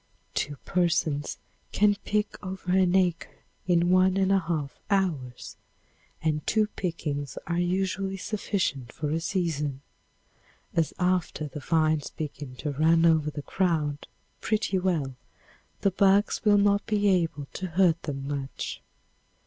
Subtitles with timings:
[0.33, 1.37] Two persons
[1.71, 5.57] can pick over an acre in one and a half hours,
[6.23, 9.81] and two pickings are usually sufficient for a season,
[10.73, 14.07] as after the vines begin to run over the ground
[14.39, 15.13] pretty well
[15.81, 18.81] the bugs will not be able to hurt them much.